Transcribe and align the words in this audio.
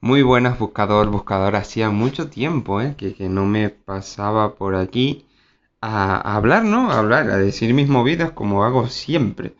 Muy 0.00 0.22
buenas, 0.22 0.58
buscador, 0.58 1.08
buscador. 1.10 1.56
Hacía 1.56 1.90
mucho 1.90 2.28
tiempo 2.30 2.80
¿eh? 2.80 2.94
que, 2.96 3.14
que 3.14 3.28
no 3.28 3.44
me 3.46 3.70
pasaba 3.70 4.54
por 4.54 4.74
aquí 4.74 5.26
a, 5.80 6.36
hablar, 6.36 6.64
¿no? 6.64 6.90
A 6.90 6.98
hablar, 6.98 7.30
a 7.30 7.36
decir 7.38 7.74
mis 7.74 7.88
movidas 7.88 8.32
como 8.32 8.64
hago 8.64 8.88
siempre. 8.88 9.54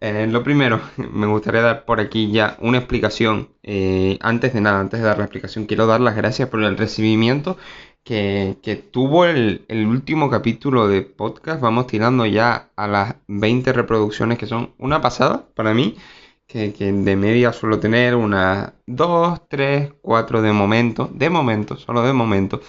Eh, 0.00 0.26
lo 0.28 0.44
primero, 0.44 0.80
me 0.96 1.26
gustaría 1.26 1.62
dar 1.62 1.84
por 1.84 2.00
aquí 2.00 2.30
ya 2.32 2.56
una 2.60 2.78
explicación. 2.78 3.50
Eh, 3.62 4.18
antes 4.20 4.54
de 4.54 4.60
nada, 4.60 4.80
antes 4.80 5.00
de 5.00 5.06
dar 5.06 5.18
la 5.18 5.24
explicación, 5.24 5.66
quiero 5.66 5.86
dar 5.86 6.00
las 6.00 6.16
gracias 6.16 6.48
por 6.48 6.62
el 6.64 6.76
recibimiento 6.76 7.56
que, 8.04 8.58
que 8.62 8.76
tuvo 8.76 9.24
el, 9.26 9.64
el 9.68 9.86
último 9.86 10.30
capítulo 10.30 10.88
de 10.88 11.02
podcast. 11.02 11.60
Vamos 11.60 11.86
tirando 11.88 12.26
ya 12.26 12.70
a 12.76 12.86
las 12.88 13.16
20 13.28 13.72
reproducciones, 13.72 14.38
que 14.38 14.46
son 14.46 14.74
una 14.78 15.00
pasada 15.00 15.48
para 15.54 15.74
mí. 15.74 15.96
Que, 16.48 16.72
de 16.72 17.16
media 17.16 17.52
suelo 17.52 17.78
tener 17.78 18.14
unas 18.14 18.72
2, 18.86 19.48
3, 19.48 19.92
4 20.00 20.42
de 20.42 20.52
momento, 20.52 21.10
de 21.12 21.28
momento, 21.28 21.76
solo 21.76 22.02
de 22.02 22.14
momento, 22.14 22.60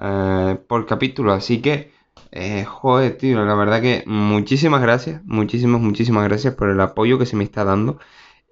eh, 0.00 0.58
por 0.68 0.86
capítulo. 0.86 1.32
Así 1.32 1.62
que, 1.62 1.92
eh, 2.30 2.64
joder, 2.64 3.16
tío, 3.16 3.42
la 3.44 3.54
verdad 3.54 3.80
que 3.80 4.04
muchísimas 4.06 4.82
gracias, 4.82 5.22
muchísimas, 5.24 5.80
muchísimas 5.80 6.24
gracias 6.24 6.54
por 6.54 6.68
el 6.70 6.80
apoyo 6.80 7.18
que 7.18 7.26
se 7.26 7.36
me 7.36 7.44
está 7.44 7.64
dando. 7.64 7.98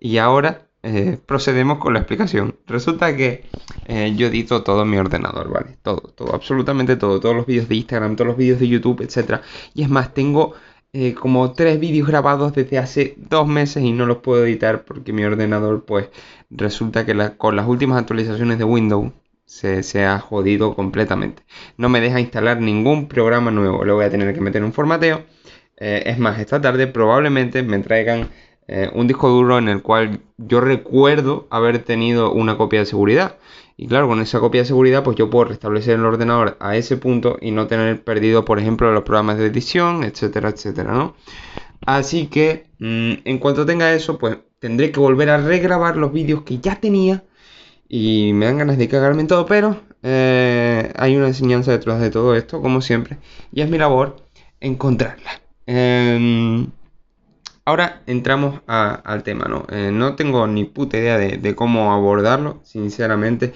Y 0.01 0.17
ahora 0.19 0.71
eh, 0.83 1.19
procedemos 1.27 1.79
con 1.79 1.93
la 1.93 2.01
explicación. 2.01 2.57
Resulta 2.67 3.15
que 3.15 3.45
eh, 3.87 4.15
yo 4.17 4.29
edito 4.29 4.63
todo 4.63 4.87
mi 4.87 4.97
ordenador, 4.97 5.51
¿vale? 5.51 5.77
Todo, 5.83 6.01
todo, 6.01 6.35
absolutamente 6.35 6.97
todo. 6.97 7.21
Todos 7.21 7.37
los 7.37 7.47
vídeos 7.47 7.69
de 7.69 7.77
Instagram, 7.77 8.17
todos 8.17 8.29
los 8.29 8.37
vídeos 8.39 8.61
de 8.61 8.69
YouTube, 8.69 9.03
etc. 9.03 9.43
Y 9.75 9.83
es 9.83 9.91
más, 9.91 10.15
tengo 10.15 10.55
eh, 10.93 11.15
como 11.15 11.53
tres 11.53 11.79
vídeos 11.81 12.09
grabados 12.09 12.53
desde 12.55 12.79
hace 12.79 13.15
dos 13.17 13.47
meses 13.47 13.83
y 13.83 13.93
no 13.93 14.07
los 14.07 14.19
puedo 14.19 14.45
editar 14.45 14.85
porque 14.85 15.13
mi 15.13 15.25
ordenador, 15.25 15.85
pues, 15.85 16.09
resulta 16.51 17.07
que 17.07 17.15
con 17.37 17.57
las 17.57 17.67
últimas 17.69 17.99
actualizaciones 18.01 18.59
de 18.59 18.65
Windows 18.65 19.13
se, 19.45 19.83
se 19.83 20.05
ha 20.05 20.19
jodido 20.19 20.75
completamente. 20.75 21.43
No 21.77 21.89
me 21.89 22.01
deja 22.01 22.21
instalar 22.21 22.61
ningún 22.61 23.09
programa 23.09 23.51
nuevo. 23.51 23.85
Le 23.85 23.93
voy 23.93 24.05
a 24.05 24.11
tener 24.11 24.35
que 24.35 24.41
meter 24.41 24.65
un 24.65 24.73
formateo. 24.73 25.25
Eh, 25.77 26.05
es 26.07 26.19
más, 26.19 26.39
esta 26.39 26.61
tarde 26.61 26.87
probablemente 26.87 27.63
me 27.63 27.79
traigan 27.81 28.29
eh, 28.73 28.89
un 28.95 29.09
disco 29.09 29.29
duro 29.29 29.59
en 29.59 29.69
el 29.69 29.83
cual 29.83 30.21
yo 30.39 30.61
recuerdo 30.61 31.49
haber 31.51 31.81
tenido 31.81 32.31
una 32.33 32.57
copia 32.57 32.79
de 32.79 32.87
seguridad. 32.87 33.35
Y 33.77 33.89
claro, 33.89 34.07
con 34.07 34.21
esa 34.21 34.39
copia 34.39 34.61
de 34.61 34.67
seguridad, 34.67 35.03
pues 35.03 35.17
yo 35.17 35.29
puedo 35.29 35.47
restablecer 35.47 35.95
el 35.99 36.05
ordenador 36.05 36.57
a 36.61 36.77
ese 36.77 36.97
punto 36.97 37.37
y 37.41 37.51
no 37.51 37.67
tener 37.67 38.05
perdido, 38.05 38.45
por 38.45 38.61
ejemplo, 38.61 38.93
los 38.93 39.03
programas 39.03 39.39
de 39.39 39.47
edición, 39.47 40.05
etcétera, 40.05 40.51
etcétera, 40.51 40.93
¿no? 40.93 41.17
Así 41.85 42.29
que 42.29 42.67
mm, 42.79 43.13
en 43.25 43.39
cuanto 43.39 43.67
tenga 43.67 43.93
eso, 43.93 44.19
pues 44.19 44.39
tendré 44.61 44.93
que 44.93 45.01
volver 45.01 45.31
a 45.31 45.39
regrabar 45.39 45.97
los 45.97 46.13
vídeos 46.13 46.43
que 46.43 46.59
ya 46.59 46.77
tenía 46.77 47.25
y 47.89 48.33
me 48.35 48.47
dan 48.47 48.59
ganas 48.59 48.79
de 48.79 48.89
cagarme 48.89 49.23
en 49.23 49.27
todo, 49.27 49.47
pero 49.47 49.81
eh, 50.05 50.93
hay 50.95 51.17
una 51.17 51.27
enseñanza 51.27 51.73
detrás 51.73 52.01
de 52.01 52.11
todo 52.11 52.37
esto, 52.37 52.63
como 52.63 52.81
siempre, 52.83 53.19
y 53.53 53.63
es 53.63 53.69
mi 53.69 53.79
labor 53.79 54.15
encontrarla. 54.61 55.41
Em, 55.67 56.69
ahora 57.71 58.03
entramos 58.07 58.61
a- 58.67 58.95
al 58.95 59.23
tema, 59.23 59.47
¿no? 59.47 59.67
Eh, 59.71 59.91
no 59.93 60.17
tengo 60.17 60.47
ni 60.47 60.65
puta 60.65 60.99
idea 60.99 61.19
de, 61.19 61.55
cómo 61.55 61.93
abordarlo, 61.93 62.61
sinceramente. 62.65 63.53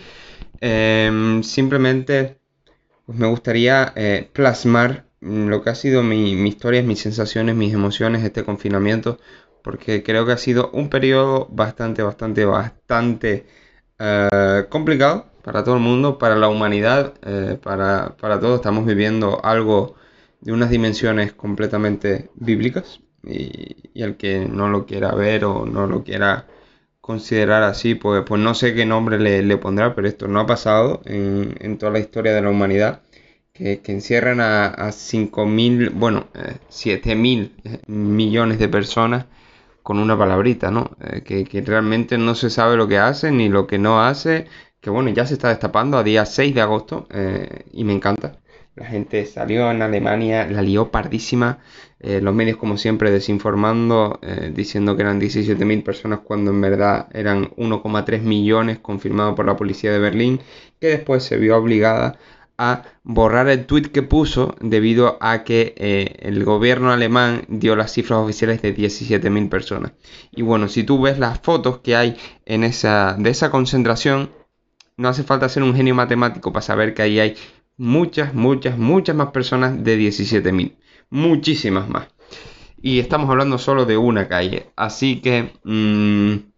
Em, 0.60 1.42
simplemente 1.42 2.38
pues 3.06 3.18
me 3.18 3.26
gustaría 3.26 3.92
eh, 3.96 4.30
plasmar 4.32 5.06
mm, 5.20 5.48
lo 5.48 5.62
que 5.62 5.70
ha 5.70 5.74
sido 5.74 6.02
mi, 6.02 6.32
historia, 6.48 6.82
mis 6.82 7.00
sensaciones, 7.00 7.54
mis 7.56 7.72
emociones, 7.74 8.24
este 8.24 8.44
confinamiento, 8.44 9.18
porque 9.62 10.02
creo 10.02 10.26
que 10.26 10.32
ha 10.32 10.38
sido 10.38 10.70
un 10.72 10.88
periodo 10.90 11.48
bastante, 11.50 12.02
bastante, 12.02 12.44
bastante 12.44 13.46
eh, 13.98 14.66
complicado 14.70 15.26
para 15.42 15.64
todo 15.64 15.74
el 15.76 15.82
mundo, 15.82 16.18
para 16.18 16.36
la 16.36 16.48
humanidad, 16.48 17.14
para, 17.62 18.16
para 18.16 18.40
todos. 18.40 18.56
Estamos 18.56 18.86
viviendo 18.86 19.44
algo 19.44 19.94
de 20.40 20.52
unas 20.52 20.70
dimensiones 20.70 21.32
completamente 21.34 22.30
bíblicas 22.34 23.00
y, 23.26 23.76
el 23.94 24.16
que 24.16 24.46
no 24.46 24.68
lo 24.68 24.86
quiera 24.86 25.14
ver 25.14 25.44
o 25.44 25.66
no 25.66 25.86
lo 25.86 26.02
quiera 26.04 26.46
considerar 27.00 27.62
así, 27.62 27.94
pues, 27.94 28.24
pues 28.26 28.40
no 28.40 28.54
sé 28.54 28.74
qué 28.74 28.86
nombre 28.86 29.18
le, 29.20 29.42
le 29.42 29.56
pondrá, 29.58 29.94
pero 29.94 30.08
esto 30.08 30.28
no 30.28 30.40
ha 30.40 30.46
pasado 30.46 31.02
en, 31.04 31.54
en 31.60 31.78
toda 31.78 31.92
la 31.92 32.00
historia 32.00 32.34
de 32.34 32.42
la 32.42 32.50
humanidad. 32.50 33.02
Que, 33.52 33.80
que 33.82 33.92
encierran 33.92 34.40
a, 34.40 34.66
a 34.66 34.90
5.000, 34.92 35.90
bueno, 35.90 36.26
eh, 36.34 36.56
7.000 36.68 37.52
millones 37.86 38.58
de 38.58 38.68
personas 38.68 39.26
con 39.82 39.98
una 39.98 40.18
palabrita, 40.18 40.70
¿no? 40.70 40.90
Eh, 41.00 41.22
que, 41.22 41.44
que 41.44 41.60
realmente 41.62 42.18
no 42.18 42.34
se 42.34 42.50
sabe 42.50 42.76
lo 42.76 42.88
que 42.88 42.98
hace 42.98 43.30
ni 43.30 43.48
lo 43.48 43.66
que 43.66 43.78
no 43.78 44.02
hace, 44.02 44.46
que 44.80 44.90
bueno, 44.90 45.10
ya 45.10 45.26
se 45.26 45.34
está 45.34 45.48
destapando 45.50 45.98
a 45.98 46.02
día 46.04 46.26
6 46.26 46.54
de 46.54 46.60
agosto 46.62 47.06
eh, 47.10 47.66
y 47.72 47.84
me 47.84 47.92
encanta. 47.92 48.40
La 48.76 48.86
gente 48.86 49.24
salió 49.26 49.70
en 49.70 49.82
Alemania, 49.82 50.46
la 50.46 50.60
lió 50.60 50.90
pardísima, 50.90 51.58
eh, 52.00 52.20
los 52.20 52.34
medios 52.34 52.56
como 52.56 52.76
siempre 52.76 53.12
desinformando, 53.12 54.18
eh, 54.20 54.50
diciendo 54.52 54.96
que 54.96 55.02
eran 55.02 55.20
17.000 55.20 55.84
personas 55.84 56.20
cuando 56.24 56.50
en 56.50 56.60
verdad 56.60 57.06
eran 57.12 57.52
1,3 57.56 58.22
millones 58.22 58.80
confirmado 58.80 59.36
por 59.36 59.46
la 59.46 59.56
policía 59.56 59.92
de 59.92 60.00
Berlín, 60.00 60.40
que 60.80 60.88
después 60.88 61.22
se 61.22 61.36
vio 61.36 61.56
obligada 61.56 62.18
a 62.58 62.82
borrar 63.04 63.48
el 63.48 63.66
tweet 63.66 63.90
que 63.92 64.02
puso 64.02 64.56
debido 64.60 65.18
a 65.20 65.44
que 65.44 65.74
eh, 65.76 66.16
el 66.20 66.44
gobierno 66.44 66.92
alemán 66.92 67.44
dio 67.48 67.76
las 67.76 67.92
cifras 67.92 68.18
oficiales 68.20 68.60
de 68.62 68.74
17.000 68.74 69.48
personas. 69.48 69.92
Y 70.32 70.42
bueno, 70.42 70.68
si 70.68 70.82
tú 70.82 71.00
ves 71.00 71.18
las 71.18 71.40
fotos 71.40 71.78
que 71.78 71.94
hay 71.96 72.16
en 72.44 72.64
esa, 72.64 73.16
de 73.18 73.30
esa 73.30 73.50
concentración, 73.50 74.30
no 74.96 75.08
hace 75.08 75.24
falta 75.24 75.48
ser 75.48 75.62
un 75.62 75.74
genio 75.74 75.94
matemático 75.94 76.52
para 76.52 76.62
saber 76.62 76.94
que 76.94 77.02
ahí 77.02 77.18
hay 77.18 77.36
muchas, 77.76 78.34
muchas, 78.34 78.78
muchas 78.78 79.16
más 79.16 79.28
personas 79.30 79.82
de 79.82 79.98
17.000. 79.98 80.76
Muchísimas 81.10 81.88
más. 81.88 82.08
Y 82.80 82.98
estamos 83.00 83.30
hablando 83.30 83.58
solo 83.58 83.84
de 83.86 83.96
una 83.96 84.28
calle. 84.28 84.66
Así 84.76 85.20
que... 85.20 85.52
mmm, 85.64 86.54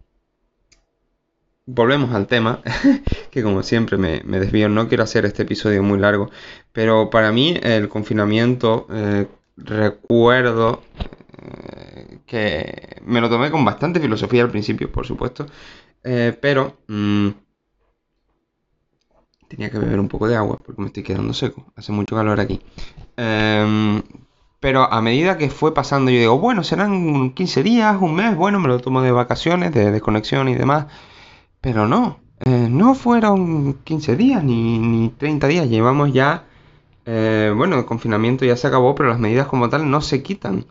volvemos 1.67 2.15
al 2.15 2.27
tema, 2.27 2.63
que 3.31 3.43
como 3.43 3.63
siempre 3.63 3.99
me, 3.99 4.23
me, 4.25 4.39
desvío, 4.39 4.69
no 4.69 4.89
quiero 4.89 5.03
hacer 5.05 5.25
este 5.27 5.43
episodio 5.43 5.83
muy 5.83 5.99
largo, 5.99 6.31
pero 6.73 7.11
para 7.11 7.33
mí 7.33 7.59
el 7.63 7.89
confinamiento, 7.89 8.87
eh, 8.91 9.27
recuerdo 9.57 10.83
eh, 11.43 12.21
que 12.27 13.01
me 13.05 13.21
lo 13.21 13.29
tomé 13.29 13.51
con 13.51 13.65
bastante 13.65 14.01
filosofía 14.01 14.43
al 14.45 14.51
principio, 14.51 14.91
por 14.91 15.07
supuesto, 15.07 15.47
eh, 16.05 16.37
pero 16.41 16.79
mmm, 16.87 17.29
tenía 19.49 19.71
que 19.71 19.79
beber 19.79 20.01
un 20.01 20.09
poco 20.09 20.29
de 20.29 20.37
agua 20.37 20.59
porque 20.65 20.81
me 20.81 20.89
estoy 20.89 21.03
quedando 21.03 21.33
seco, 21.35 21.65
hace 21.77 21.93
mucho 21.93 22.17
calor 22.17 22.41
aquí. 22.41 22.61
Em, 23.17 24.03
pero 24.61 24.91
a 24.93 25.01
medida 25.03 25.37
que 25.39 25.51
fue 25.51 25.75
pasando, 25.75 26.11
yo 26.11 26.19
digo, 26.19 26.39
bueno, 26.39 26.65
serán 26.65 27.31
15 27.33 27.63
días, 27.63 27.97
un 28.01 28.15
mes, 28.15 28.37
bueno, 28.37 28.59
me 28.61 28.69
lo 28.69 28.81
tomo 28.81 29.03
de 29.03 29.13
vacaciones, 29.13 29.73
de 29.73 29.91
desconexión 29.91 30.49
y 30.49 30.55
demás. 30.55 30.87
Pero 31.61 31.87
no, 31.89 32.21
eh, 32.45 32.69
no 32.71 32.95
fueron 32.95 33.75
15 33.85 34.17
días 34.17 34.43
ni, 34.45 34.79
ni 34.79 35.11
30 35.11 35.47
días, 35.49 35.69
llevamos 35.69 36.13
ya, 36.13 36.47
eh, 37.07 37.53
bueno, 37.57 37.79
el 37.79 37.85
confinamiento 37.87 38.45
ya 38.45 38.57
se 38.57 38.67
acabó, 38.67 38.95
pero 38.95 39.11
las 39.11 39.19
medidas 39.21 39.47
como 39.49 39.69
tal 39.69 39.91
no 39.91 40.01
se 40.01 40.23
quitan. 40.23 40.67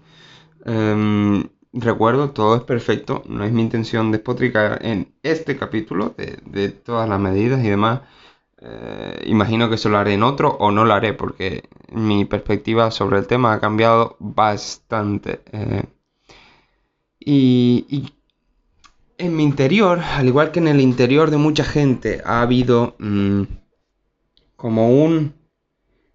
Eh, 0.66 1.44
recuerdo, 1.76 2.32
todo 2.32 2.56
es 2.56 2.64
perfecto, 2.64 3.24
no 3.28 3.44
es 3.44 3.52
mi 3.52 3.62
intención 3.62 4.12
despotricar 4.12 4.80
en 4.84 5.14
este 5.24 5.58
capítulo 5.58 6.14
de, 6.18 6.40
de 6.46 6.70
todas 6.70 7.08
las 7.10 7.20
medidas 7.20 7.64
y 7.64 7.70
demás. 7.70 8.02
Eh, 8.68 9.22
imagino 9.28 9.70
que 9.70 9.78
se 9.78 9.90
lo 9.90 9.98
haré 10.00 10.14
en 10.14 10.24
otro 10.24 10.58
o 10.60 10.72
no 10.72 10.86
lo 10.86 10.94
haré 10.96 11.14
porque 11.14 11.70
mi 11.92 12.26
perspectiva 12.26 12.90
sobre 12.90 13.20
el 13.20 13.28
tema 13.28 13.54
ha 13.54 13.60
cambiado 13.60 14.18
bastante. 14.20 15.42
Eh, 15.52 15.84
y, 17.20 18.14
en 19.18 19.36
mi 19.36 19.44
interior, 19.44 20.00
al 20.00 20.28
igual 20.28 20.52
que 20.52 20.60
en 20.60 20.68
el 20.68 20.82
interior 20.82 21.30
de 21.32 21.38
mucha 21.38 21.64
gente, 21.64 22.22
ha 22.26 22.42
habido 22.42 22.96
mmm, 23.00 23.44
como 24.56 25.04
un 25.04 25.36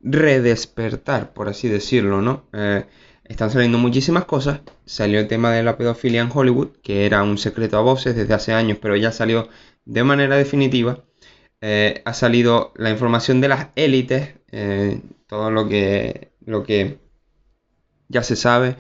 redespertar, 0.01 1.33
por 1.33 1.49
así 1.49 1.69
decirlo, 1.69 2.21
¿no? 2.21 2.45
Eh, 2.53 2.85
están 3.25 3.51
saliendo 3.51 3.79
muchísimas 3.79 4.25
cosas. 4.25 4.61
Salió 4.87 5.21
el 5.21 5.29
tema 5.29 5.53
de 5.53 5.63
la 5.63 5.77
pedofilia 5.79 6.21
en 6.23 6.31
Hollywood, 6.33 6.71
que 6.83 7.07
era 7.07 7.23
un 7.23 7.39
secreto 7.39 7.79
a 7.79 7.83
voces 7.83 8.17
desde 8.17 8.35
hace 8.35 8.53
años, 8.53 8.79
pero 8.83 8.97
ya 8.97 9.13
salió 9.13 9.49
de 9.85 10.05
manera 10.05 10.37
definitiva. 10.37 11.05
Eh, 11.63 12.03
ha 12.07 12.15
salido 12.15 12.73
la 12.77 12.91
información 12.91 13.41
de 13.41 13.49
las 13.49 13.69
élites, 13.77 14.35
eh, 14.51 15.03
todo 15.27 15.51
lo 15.51 15.69
que, 15.69 16.33
lo 16.45 16.63
que 16.63 16.99
ya 18.09 18.23
se 18.23 18.37
sabe, 18.37 18.77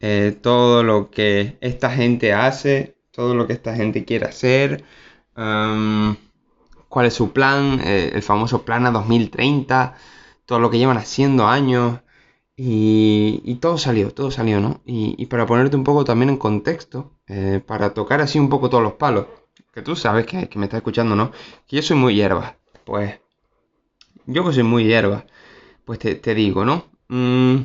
eh, 0.00 0.36
todo 0.40 0.82
lo 0.82 1.10
que 1.10 1.58
esta 1.60 1.90
gente 1.90 2.32
hace, 2.32 2.96
todo 3.10 3.34
lo 3.34 3.46
que 3.46 3.52
esta 3.52 3.74
gente 3.76 4.04
quiere 4.04 4.26
hacer, 4.26 4.84
cuál 6.88 7.06
es 7.06 7.14
su 7.14 7.32
plan, 7.32 7.80
el 7.80 8.22
famoso 8.22 8.64
plan 8.64 8.86
a 8.86 8.90
2030, 8.90 9.96
todo 10.46 10.58
lo 10.60 10.70
que 10.70 10.78
llevan 10.78 10.98
haciendo 10.98 11.46
años. 11.46 12.00
Y, 12.56 13.56
todo 13.60 13.78
salió, 13.78 14.12
todo 14.12 14.30
salió, 14.30 14.60
¿no? 14.60 14.82
Y, 14.84 15.26
para 15.26 15.46
ponerte 15.46 15.76
un 15.76 15.84
poco 15.84 16.04
también 16.04 16.30
en 16.30 16.36
contexto, 16.38 17.18
para 17.66 17.94
tocar 17.94 18.20
así 18.20 18.38
un 18.38 18.48
poco 18.48 18.70
todos 18.70 18.82
los 18.84 18.94
palos. 18.94 19.26
Que 19.72 19.82
tú 19.82 19.96
sabes 19.96 20.26
que, 20.26 20.48
me 20.56 20.66
estás 20.66 20.78
escuchando, 20.78 21.16
¿no? 21.16 21.32
Que 21.66 21.76
yo 21.76 21.82
soy 21.82 21.96
muy 21.96 22.14
hierba. 22.14 22.56
Pues, 22.84 23.20
yo 24.26 24.44
que 24.44 24.52
soy 24.52 24.62
muy 24.62 24.84
hierba, 24.84 25.26
pues 25.84 25.98
te, 25.98 26.34
digo, 26.34 26.64
¿no? 26.64 26.86
Mm, 27.08 27.62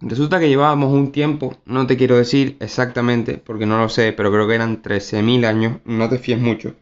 resulta 0.00 0.40
que 0.40 0.48
llevábamos 0.48 0.92
un 0.92 1.12
tiempo, 1.12 1.56
no 1.64 1.86
te 1.86 1.96
quiero 1.96 2.16
decir 2.16 2.56
exactamente, 2.60 3.38
porque 3.38 3.66
no 3.66 3.78
lo 3.78 3.88
sé, 3.88 4.12
pero 4.12 4.30
creo 4.32 4.46
que 4.48 4.54
eran 4.54 4.82
13.000 4.82 5.44
años, 5.44 5.80
no 5.84 6.08
te 6.08 6.18
fíes 6.18 6.40
mucho, 6.40 6.74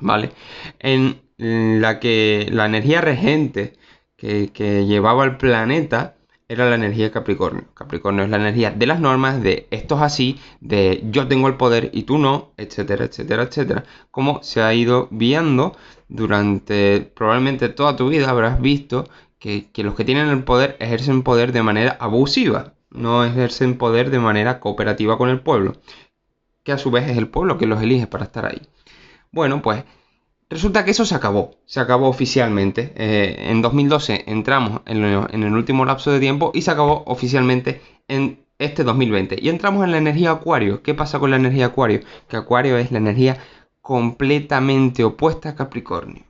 ¿vale? 0.00 0.32
En 0.80 1.20
la 1.38 2.00
que 2.00 2.48
la 2.50 2.66
energía 2.66 3.00
regente 3.00 3.74
que, 4.16 4.50
que 4.52 4.86
llevaba 4.86 5.24
el 5.24 5.36
planeta 5.36 6.17
era 6.48 6.68
la 6.68 6.76
energía 6.76 7.04
de 7.04 7.10
Capricornio. 7.10 7.64
Capricornio 7.74 8.24
es 8.24 8.30
la 8.30 8.38
energía 8.38 8.70
de 8.70 8.86
las 8.86 9.00
normas, 9.00 9.42
de 9.42 9.68
esto 9.70 9.96
es 9.96 10.02
así, 10.02 10.40
de 10.60 11.02
yo 11.10 11.28
tengo 11.28 11.46
el 11.48 11.56
poder 11.56 11.90
y 11.92 12.04
tú 12.04 12.18
no, 12.18 12.52
etcétera, 12.56 13.04
etcétera, 13.04 13.42
etcétera. 13.44 13.84
Como 14.10 14.42
se 14.42 14.62
ha 14.62 14.72
ido 14.74 15.08
viendo 15.10 15.76
durante 16.08 17.00
probablemente 17.14 17.68
toda 17.68 17.96
tu 17.96 18.08
vida, 18.08 18.30
habrás 18.30 18.60
visto 18.60 19.08
que, 19.38 19.70
los 19.76 19.94
que 19.94 20.04
tienen 20.04 20.28
el 20.28 20.44
poder 20.44 20.76
ejercen 20.80 21.22
poder 21.22 21.52
de 21.52 21.62
manera 21.62 21.96
abusiva, 22.00 22.74
no 22.90 23.24
ejercen 23.24 23.76
poder 23.78 24.10
de 24.10 24.18
manera 24.18 24.58
cooperativa 24.60 25.18
con 25.18 25.28
el 25.28 25.40
pueblo, 25.40 25.74
que 26.64 26.72
a 26.72 26.78
su 26.78 26.90
vez 26.90 27.08
es 27.08 27.18
el 27.18 27.28
pueblo 27.28 27.58
que 27.58 27.66
los 27.66 27.82
elige 27.82 28.06
para 28.06 28.24
estar 28.24 28.46
ahí. 28.46 28.62
Bueno, 29.30 29.62
pues 29.62 29.84
Resulta 30.50 30.82
que 30.82 30.92
eso 30.92 31.04
se 31.04 31.14
acabó, 31.14 31.56
se 31.66 31.78
acabó 31.78 32.08
oficialmente. 32.08 32.92
Eh, 32.96 33.50
en 33.50 33.60
2012 33.60 34.24
entramos 34.28 34.80
en, 34.86 35.04
el 35.04 35.52
último 35.52 35.84
lapso 35.84 36.10
de 36.10 36.20
tiempo 36.20 36.52
y 36.54 36.62
se 36.62 36.70
acabó 36.70 37.02
oficialmente 37.06 37.82
en 38.08 38.40
este 38.58 38.82
2020. 38.82 39.36
Y 39.42 39.50
entramos 39.50 39.84
en 39.84 39.90
la 39.90 39.98
energía 39.98 40.30
Acuario. 40.30 40.82
¿Qué 40.82 40.94
pasa 40.94 41.18
con 41.18 41.30
la 41.30 41.36
energía 41.36 41.66
Acuario? 41.66 42.00
Que 42.28 42.38
Acuario 42.38 42.78
es 42.78 42.90
la 42.90 42.98
energía 42.98 43.36
completamente 43.82 45.04
opuesta 45.04 45.50
a 45.50 45.54
Capricornio. 45.54 46.24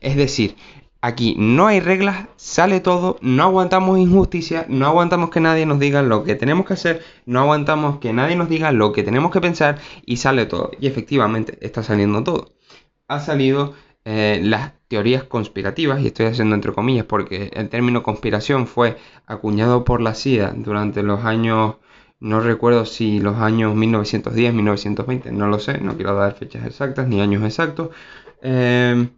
Es 0.00 0.16
decir, 0.16 0.56
aquí 1.02 1.34
no 1.38 1.66
hay 1.66 1.80
reglas, 1.80 2.26
sale 2.36 2.80
todo, 2.80 3.18
no 3.20 3.42
aguantamos 3.42 3.98
injusticia, 3.98 4.64
no 4.68 4.86
aguantamos 4.86 5.28
que 5.28 5.40
nadie 5.40 5.66
nos 5.66 5.78
diga 5.78 6.00
lo 6.00 6.24
que 6.24 6.36
tenemos 6.36 6.64
que 6.64 6.72
hacer, 6.74 7.02
no 7.26 7.40
aguantamos 7.40 7.98
que 7.98 8.14
nadie 8.14 8.34
nos 8.34 8.48
diga 8.48 8.72
lo 8.72 8.92
que 8.92 9.02
tenemos 9.02 9.30
que 9.30 9.42
pensar 9.42 9.78
y 10.06 10.16
sale 10.16 10.46
todo. 10.46 10.70
Y 10.80 10.86
efectivamente 10.86 11.58
está 11.60 11.82
saliendo 11.82 12.24
todo 12.24 12.57
ha 13.08 13.20
salido 13.20 13.74
eh, 14.04 14.40
las 14.42 14.72
teorías 14.88 15.24
conspirativas, 15.24 16.00
y 16.00 16.06
estoy 16.08 16.26
haciendo 16.26 16.54
entre 16.54 16.72
comillas 16.72 17.04
porque 17.04 17.50
el 17.54 17.68
término 17.68 18.02
conspiración 18.02 18.66
fue 18.66 18.96
acuñado 19.26 19.84
por 19.84 20.00
la 20.00 20.14
CIA 20.14 20.54
durante 20.56 21.02
los 21.02 21.24
años, 21.24 21.76
no 22.20 22.40
recuerdo 22.40 22.86
si 22.86 23.20
los 23.20 23.36
años 23.36 23.74
1910, 23.74 24.54
1920, 24.54 25.32
no 25.32 25.48
lo 25.48 25.58
sé, 25.58 25.78
no 25.80 25.96
quiero 25.96 26.14
dar 26.14 26.34
fechas 26.36 26.66
exactas 26.66 27.08
ni 27.08 27.20
años 27.20 27.44
exactos, 27.44 27.90
em, 28.42 29.10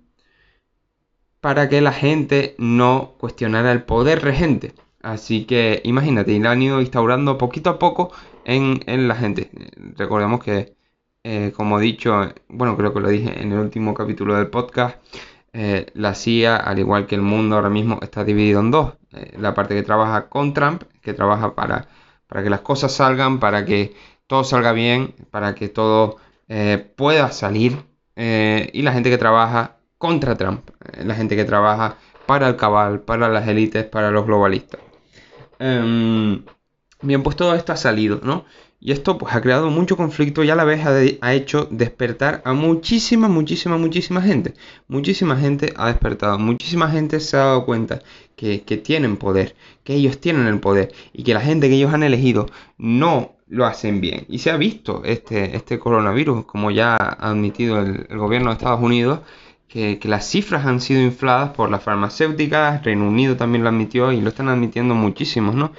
para 1.41 1.69
que 1.69 1.81
la 1.81 1.93
gente 1.93 2.55
no 2.59 3.15
cuestionara 3.19 3.73
el 3.73 3.83
poder 3.85 4.23
regente. 4.23 4.75
Así 5.03 5.47
que 5.47 5.81
imagínate, 5.85 6.33
y 6.33 6.39
lo 6.39 6.51
han 6.51 6.63
ido 6.63 6.81
instaurando 6.81 7.39
poquito 7.39 7.71
a 7.71 7.79
poco 7.79 8.13
en, 8.45 8.81
en 8.87 9.09
la 9.09 9.15
gente. 9.17 9.51
Recordemos 9.97 10.43
que 10.45 10.75
eh, 11.23 11.53
como 11.55 11.79
he 11.79 11.83
dicho, 11.83 12.33
bueno, 12.49 12.77
creo 12.77 12.95
que 12.95 13.01
lo 13.01 13.09
dije 13.09 13.43
en 13.43 13.53
el 13.53 13.59
último 13.59 13.95
capítulo 13.95 14.37
del 14.37 14.49
podcast, 14.49 14.97
eh, 15.53 15.87
la 15.95 16.15
CIA, 16.15 16.57
al 16.57 16.79
igual 16.79 17.07
que 17.07 17.15
el 17.15 17.23
mundo 17.23 17.57
ahora 17.57 17.71
mismo, 17.71 17.99
está 18.03 18.25
dividido 18.25 18.61
en 18.61 18.71
dos. 18.71 18.95
Eh, 19.13 19.37
la 19.39 19.55
parte 19.55 19.75
que 19.75 19.83
trabaja 19.83 20.29
con 20.29 20.55
Trump, 20.55 20.85
que 21.03 21.13
trabaja 21.13 21.55
para, 21.55 21.89
para 22.27 22.43
que 22.43 22.51
las 22.51 22.61
cosas 22.61 22.93
salgan, 22.93 23.41
para 23.41 23.65
que 23.65 23.95
todo 24.27 24.45
salga 24.45 24.73
bien, 24.73 25.15
para 25.31 25.55
que 25.55 25.69
todo 25.69 26.17
pueda 26.97 27.31
salir, 27.31 27.85
y 28.17 28.83
la 28.83 28.93
gente 28.93 29.09
que 29.09 29.19
trabaja 29.19 29.77
contra 29.99 30.37
Trump, 30.37 30.69
la 30.97 31.15
gente 31.15 31.37
que 31.37 31.45
trabaja 31.45 31.97
para 32.27 32.49
el 32.49 32.57
cabal, 32.57 33.03
para 33.03 33.29
las 33.29 33.47
élites, 33.47 33.85
para 33.85 34.11
los 34.11 34.27
globalistas. 34.27 34.81
Em, 35.61 36.45
bien, 37.03 37.23
pues 37.23 37.37
todo 37.37 37.55
esto 37.55 37.73
ha 37.73 37.77
salido, 37.77 38.21
¿no? 38.23 38.45
Y 38.83 38.93
esto 38.93 39.19
pues 39.19 39.35
ha 39.35 39.43
creado 39.43 39.69
mucho 39.69 39.95
conflicto 39.97 40.43
y 40.43 40.49
a 40.49 40.55
la 40.55 40.65
vez 40.65 40.87
ha, 40.87 41.35
hecho 41.35 41.69
despertar 41.71 42.41
a 42.47 42.55
muchísima, 42.55 43.29
muchísima, 43.29 43.77
muchísima 43.77 44.23
gente. 44.23 44.55
Muchísima 44.89 45.37
gente 45.37 45.75
ha 45.77 45.89
despertado, 45.89 46.39
muchísima 46.39 46.91
gente 46.91 47.21
se 47.21 47.37
ha 47.37 47.41
dado 47.41 47.67
cuenta 47.67 48.01
que, 48.37 48.59
tienen 48.83 49.19
poder, 49.19 49.55
que 49.85 49.95
ellos 49.95 50.19
tienen 50.19 50.47
el 50.47 50.61
poder 50.61 50.93
y 51.13 51.25
que 51.25 51.35
la 51.35 51.43
gente 51.43 51.69
que 51.69 51.75
ellos 51.75 51.93
han 51.93 52.03
elegido 52.03 52.47
no 52.79 53.35
lo 53.49 53.67
hacen 53.67 54.01
bien. 54.01 54.25
Y 54.31 54.39
se 54.39 54.51
ha 54.51 54.57
visto 54.57 55.03
este, 55.05 55.57
este 55.57 55.79
coronavirus, 55.79 56.47
como 56.47 56.71
ya 56.71 56.97
ha 56.97 57.31
admitido 57.31 57.81
el, 57.81 58.07
gobierno 58.17 58.49
de 58.49 58.55
Estados 58.55 58.81
Unidos, 58.81 59.21
que, 59.69 59.99
que, 59.99 60.09
las 60.09 60.27
cifras 60.29 60.65
han 60.65 60.81
sido 60.81 61.03
infladas 61.03 61.51
por 61.51 61.71
las 61.71 61.83
farmacéuticas, 61.83 62.83
Reino 62.83 63.07
Unido 63.07 63.37
también 63.37 63.63
lo 63.63 63.69
admitió 63.69 64.11
y 64.11 64.21
lo 64.23 64.31
están 64.31 64.49
admitiendo 64.49 64.95
muchísimos, 64.95 65.55
¿no? 65.55 65.73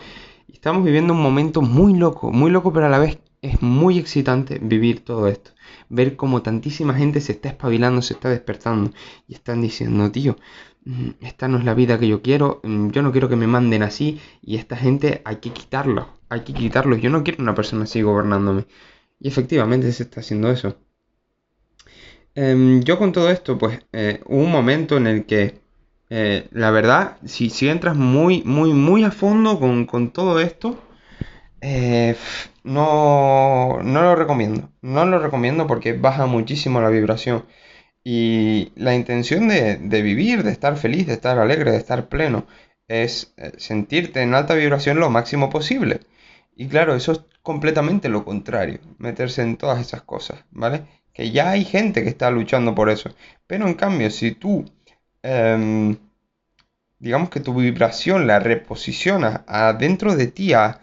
Estamos 0.62 0.86
viviendo 0.86 1.14
un 1.14 1.24
momento 1.24 1.64
muy 1.64 1.96
loco, 1.96 2.32
muy 2.32 2.52
loco, 2.52 2.72
pero 2.72 2.86
a 2.86 2.90
la 2.90 3.00
vez 3.00 3.18
es 3.42 3.64
muy 3.64 3.98
excitante 3.98 4.60
vivir 4.62 5.04
todo 5.04 5.28
esto. 5.28 5.50
Ver 5.90 6.16
cómo 6.16 6.44
tantísima 6.44 6.94
gente 6.94 7.20
se 7.20 7.32
está 7.32 7.50
espabilando, 7.50 8.04
se 8.04 8.14
está 8.14 8.30
despertando 8.30 8.92
y 9.28 9.34
están 9.34 9.60
diciendo, 9.60 10.12
tío, 10.12 10.38
mm, 10.86 11.10
esta 11.22 11.48
no 11.48 11.58
es 11.58 11.66
la 11.66 11.74
vida 11.74 11.98
que 11.98 12.08
yo 12.08 12.22
quiero, 12.22 12.60
mm, 12.64 12.92
yo 12.92 13.02
no 13.02 13.12
quiero 13.12 13.28
que 13.28 13.36
me 13.36 13.48
manden 13.48 13.82
así 13.82 14.22
y 14.44 14.58
esta 14.58 14.76
gente 14.78 15.24
hay 15.26 15.38
que 15.38 15.50
quitarlo, 15.50 16.10
hay 16.30 16.42
que 16.42 16.54
quitarlo. 16.54 16.96
Yo 16.96 17.10
no 17.10 17.24
quiero 17.24 17.42
una 17.42 17.56
persona 17.56 17.86
así 17.86 18.04
gobernándome. 18.04 18.68
Y 19.20 19.30
efectivamente 19.30 19.92
se 19.92 20.04
está 20.04 20.20
haciendo 20.20 20.52
eso. 20.52 20.78
Em, 22.36 22.84
yo 22.84 23.00
con 23.00 23.12
todo 23.12 23.32
esto, 23.32 23.58
pues 23.58 23.80
eh, 23.94 24.22
hubo 24.28 24.44
un 24.44 24.52
momento 24.52 24.98
en 24.98 25.08
el 25.08 25.26
que 25.26 25.61
eh, 26.14 26.50
la 26.52 26.72
verdad, 26.72 27.18
si, 27.26 27.50
si, 27.50 27.70
entras 27.70 27.96
muy, 27.96 28.44
muy, 28.44 28.74
muy 28.74 29.06
a 29.06 29.12
fondo 29.12 29.58
con, 29.62 30.12
todo 30.12 30.42
esto, 30.42 30.78
eh, 31.62 32.18
no, 32.66 33.80
no 33.82 34.02
lo 34.02 34.16
recomiendo. 34.18 34.70
No 34.82 35.06
lo 35.06 35.20
recomiendo 35.20 35.68
porque 35.68 35.94
baja 35.94 36.26
muchísimo 36.26 36.82
la 36.82 36.90
vibración. 36.90 37.46
Y 38.04 38.74
la 38.76 38.94
intención 38.94 39.48
de, 39.48 39.78
vivir, 40.02 40.44
de 40.44 40.52
estar 40.52 40.76
feliz, 40.78 41.08
de 41.08 41.14
estar 41.14 41.40
alegre, 41.40 41.72
de 41.72 41.78
estar 41.78 42.10
pleno, 42.10 42.46
es 42.90 43.34
eh, 43.38 43.54
sentirte 43.58 44.22
en 44.22 44.36
alta 44.36 44.54
vibración 44.56 45.00
lo 45.00 45.10
máximo 45.10 45.50
posible. 45.50 46.02
Y 46.56 46.68
claro, 46.68 46.94
eso 46.96 47.14
es 47.14 47.22
completamente 47.42 48.10
lo 48.10 48.26
contrario, 48.26 48.80
meterse 48.98 49.44
en 49.44 49.56
todas 49.58 49.80
esas 49.80 50.02
cosas, 50.02 50.44
¿vale? 50.52 50.84
Que 51.14 51.32
ya 51.32 51.52
hay 51.52 51.64
gente 51.64 52.04
que 52.04 52.10
está 52.10 52.32
luchando 52.32 52.76
por 52.76 52.90
eso. 52.90 53.12
Pero 53.48 53.68
en 53.68 53.76
cambio, 53.76 54.12
si 54.12 54.32
tú 54.32 54.66
Em, 55.24 55.98
digamos 57.00 57.30
que 57.30 57.40
tu 57.40 57.54
vibración 57.54 58.28
la 58.28 58.40
reposicionas 58.40 59.42
adentro 59.48 60.16
de 60.16 60.28
ti 60.28 60.54
a, 60.54 60.80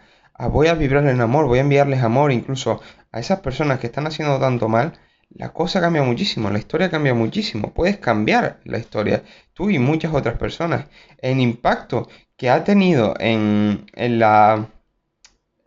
voy 0.51 0.67
a 0.67 0.73
vibrar 0.75 1.07
en 1.07 1.21
amor, 1.21 1.47
voy 1.47 1.59
a 1.59 1.61
enviarles 1.61 2.03
amor 2.03 2.31
incluso 2.31 2.81
a 3.11 3.19
esas 3.19 3.39
personas 3.39 3.79
que 3.79 3.87
están 3.87 4.07
haciendo 4.07 4.39
tanto 4.39 4.67
mal, 4.67 4.93
la 5.29 5.53
cosa 5.53 5.79
cambia 5.81 6.03
muchísimo, 6.03 6.49
la 6.49 6.59
historia 6.59 6.89
cambia 6.89 7.13
muchísimo, 7.13 7.73
puedes 7.73 7.97
cambiar 7.97 8.59
la 8.65 8.79
historia, 8.79 9.23
tú 9.53 9.69
y 9.69 9.79
muchas 9.79 10.13
otras 10.13 10.37
personas. 10.37 10.85
El 11.19 11.39
impacto 11.39 12.09
que 12.35 12.49
ha 12.49 12.63
tenido 12.63 13.13
en, 13.19 13.85
en 13.93 14.19
la, 14.19 14.69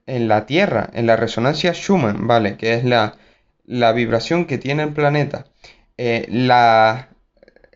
en 0.07 0.29
la 0.29 0.47
Tierra, 0.47 0.91
en 0.93 1.07
la 1.07 1.17
resonancia 1.17 1.73
Schumann, 1.73 2.27
¿vale? 2.27 2.57
Que 2.57 2.75
es 2.75 2.85
la, 2.85 3.17
la 3.65 3.93
vibración 3.93 4.45
que 4.47 4.59
tiene 4.59 4.83
el 4.85 4.93
planeta, 4.93 5.47
eh, 5.97 6.27
la, 6.29 7.09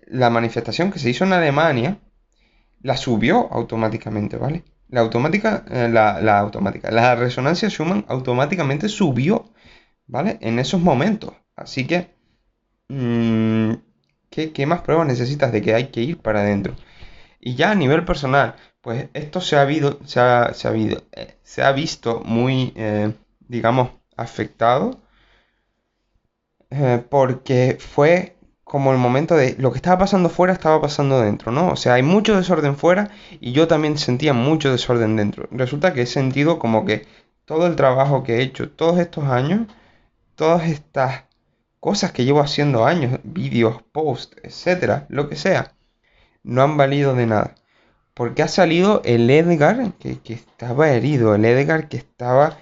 la 0.07 0.31
manifestación 0.31 0.91
que 0.91 0.99
se 0.99 1.11
hizo 1.11 1.25
en 1.25 1.33
Alemania 1.33 1.99
la 2.83 2.97
subió 2.97 3.53
automáticamente, 3.53 4.37
¿vale? 4.37 4.65
La 4.89 5.01
automática, 5.01 5.65
eh, 5.71 5.89
la, 5.91 6.39
automática, 6.39 6.91
la 6.91 7.17
resonancia 7.17 7.69
Schumann 7.69 8.05
automáticamente 8.09 8.89
subió, 8.89 9.53
¿vale? 10.07 10.39
En 10.41 10.59
esos 10.59 10.81
momentos. 10.81 11.35
Así 11.57 11.87
que, 11.87 12.15
mm, 12.89 13.73
¿qué, 14.31 14.67
más 14.67 14.83
pruebas 14.83 15.07
necesitas 15.09 15.53
de 15.53 15.63
que 15.63 15.75
hay 15.75 15.89
que 15.89 16.03
ir 16.03 16.19
para 16.19 16.41
adentro? 16.41 16.77
Y 17.41 17.57
ya 17.57 17.73
a 17.73 17.75
nivel 17.75 18.05
personal, 18.05 18.57
pues 18.81 19.09
esto 19.15 19.41
se 19.41 19.57
ha, 19.57 19.63
habido, 19.63 19.99
se 20.05 20.21
ha, 20.21 20.55
se 20.55 20.69
ha, 20.69 20.75
eh, 20.75 21.39
se 21.43 21.63
ha 21.63 21.73
visto 21.73 22.23
muy, 22.25 22.73
eh, 22.77 23.13
digamos, 23.49 23.91
afectado 24.17 25.01
porque 27.11 27.77
fue 27.79 28.36
como 28.67 28.91
el 28.91 28.99
momento 28.99 29.37
de 29.37 29.55
lo 29.61 29.71
que 29.71 29.79
estaba 29.79 30.01
pasando 30.01 30.29
fuera 30.29 30.53
estaba 30.53 30.81
pasando 30.81 31.21
dentro, 31.21 31.53
¿no? 31.53 31.69
O 31.71 31.77
sea, 31.77 31.95
hay 31.95 32.03
mucho 32.03 32.37
desorden 32.37 32.77
fuera 32.77 33.11
y 33.41 33.53
yo 33.53 33.69
también 33.69 33.97
sentía 33.97 34.33
mucho 34.33 34.73
desorden 34.73 35.15
dentro. 35.15 35.49
Resulta 35.53 35.95
que 35.95 36.03
he 36.03 36.07
sentido 36.07 36.59
como 36.59 36.85
que 36.85 37.07
todo 37.45 37.69
el 37.69 37.77
trabajo 37.77 38.25
que 38.25 38.39
he 38.39 38.43
hecho 38.43 38.69
todos 38.69 38.99
estos 38.99 39.27
años, 39.27 39.69
todas 40.35 40.69
estas 40.69 41.27
cosas 41.79 42.11
que 42.11 42.25
llevo 42.25 42.41
haciendo 42.41 42.85
años, 42.87 43.21
vídeos, 43.23 43.83
posts, 43.93 44.37
etcétera, 44.43 45.07
lo 45.11 45.29
que 45.29 45.37
sea, 45.37 45.77
no 46.43 46.63
han 46.63 46.77
valido 46.77 47.15
de 47.15 47.27
nada. 47.27 47.55
Porque 48.15 48.43
ha 48.43 48.49
salido 48.49 49.01
el 49.05 49.31
Edgar 49.31 49.93
que, 50.01 50.19
que 50.19 50.35
estaba 50.35 50.91
herido, 50.91 51.37
el 51.37 51.45
Edgar 51.45 51.89
que 51.89 51.99
estaba 51.99 52.59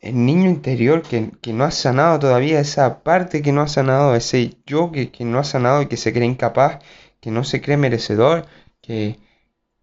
el 0.00 0.24
niño 0.26 0.48
interior 0.50 1.02
que, 1.02 1.52
no 1.52 1.64
ha 1.64 1.70
sanado 1.70 2.18
todavía, 2.18 2.60
esa 2.60 3.02
parte 3.02 3.42
que 3.42 3.52
no 3.52 3.62
ha 3.62 3.68
sanado, 3.68 4.14
ese 4.14 4.56
yo 4.66 4.92
que, 4.92 5.10
no 5.24 5.38
ha 5.38 5.44
sanado 5.44 5.82
y 5.82 5.86
que 5.86 5.96
se 5.96 6.12
cree 6.12 6.26
incapaz, 6.26 6.80
que 7.20 7.30
no 7.30 7.44
se 7.44 7.60
cree 7.60 7.76
merecedor, 7.76 8.46
que, 8.80 9.18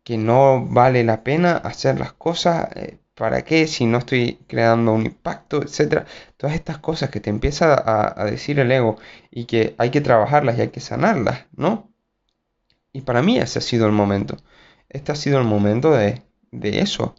que 0.03 0.17
no 0.17 0.65
vale 0.67 1.03
la 1.03 1.24
pena 1.24 1.57
hacer 1.57 2.00
las 2.00 2.13
cosas, 2.13 2.69
eh, 2.75 3.00
¿para 3.15 3.43
qué? 3.43 3.67
Si 3.67 3.86
no 3.86 4.00
estoy 4.00 4.39
creando 4.48 4.93
un 4.93 5.05
impacto, 5.05 5.62
etcétera. 5.63 6.05
Todas 6.38 6.55
estas 6.55 6.77
cosas 6.79 7.10
que 7.10 7.19
te 7.19 7.29
empieza 7.29 7.74
a, 7.74 8.22
a, 8.22 8.25
decir 8.25 8.60
el 8.60 8.72
ego 8.72 8.98
y 9.31 9.45
que 9.45 9.75
hay 9.77 9.91
que 9.91 10.01
trabajarlas 10.01 10.57
y 10.57 10.62
hay 10.62 10.69
que 10.69 10.81
sanarlas, 10.81 11.45
¿no? 11.55 11.91
Y 12.93 13.01
para 13.01 13.22
mí 13.22 13.38
ese 13.38 13.60
ha 13.60 13.62
sido 13.62 13.86
el 13.88 13.91
momento. 13.91 14.38
Este 14.89 15.12
ha 15.12 15.15
sido 15.15 15.39
el 15.39 15.45
momento 15.45 15.91
de, 15.91 16.24
de 16.51 16.79
eso. 16.79 17.15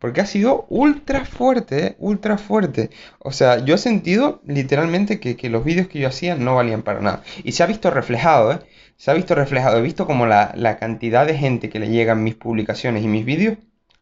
Porque 0.00 0.22
ha 0.22 0.26
sido 0.26 0.66
ultra 0.70 1.26
fuerte, 1.26 1.86
¿eh? 1.86 1.96
ultra 1.98 2.38
fuerte. 2.38 2.90
O 3.18 3.32
sea, 3.32 3.64
yo 3.64 3.74
he 3.74 3.78
sentido 3.78 4.40
literalmente 4.46 5.20
que, 5.20 5.50
los 5.50 5.62
vídeos 5.62 5.88
que 5.88 6.00
yo 6.00 6.08
hacía 6.08 6.36
no 6.36 6.56
valían 6.56 6.82
para 6.82 7.00
nada. 7.00 7.22
Y 7.44 7.52
se 7.52 7.62
ha 7.62 7.66
visto 7.66 7.90
reflejado, 7.90 8.52
¿eh? 8.52 8.58
Se 8.96 9.10
ha 9.10 9.14
visto 9.14 9.34
reflejado. 9.34 9.78
He 9.78 9.82
visto 9.82 10.06
como 10.06 10.26
la, 10.26 10.76
cantidad 10.80 11.26
de 11.26 11.36
gente 11.36 11.68
que 11.68 11.78
le 11.78 11.90
llegan 11.90 12.24
mis 12.24 12.34
publicaciones 12.34 13.04
y 13.04 13.08
mis 13.08 13.26
vídeos 13.26 13.58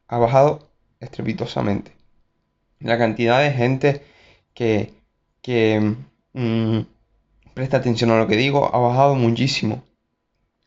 ha 0.06 0.18
bajado 0.18 0.70
estrepitosamente. 1.00 1.92
La 2.78 2.96
cantidad 2.96 3.40
de 3.40 3.50
gente 3.52 4.02
que, 4.54 4.94
que 5.42 5.96
mm, 6.32 6.80
presta 7.54 7.78
atención 7.78 8.12
a 8.12 8.18
lo 8.18 8.28
que 8.28 8.36
digo 8.36 8.70
ha 8.72 8.78
bajado 8.78 9.16
muchísimo. 9.16 9.82